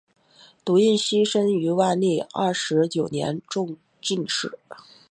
[0.65, 4.57] 堵胤锡生于万历二十九年中进士。